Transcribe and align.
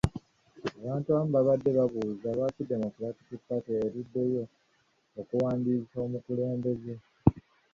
Abantu 0.79 1.07
abamu 1.09 1.31
babadde 1.35 1.69
babuuza 1.77 2.27
lwaki 2.37 2.61
Democratic 2.71 3.39
Party 3.47 3.69
eruddeyo 3.87 4.43
okuwandiisa 5.19 5.97
omukulembeze. 6.05 6.95